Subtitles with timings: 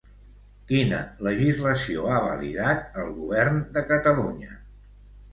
[0.69, 4.57] Quina legislació ha validat el govern de Catalunya?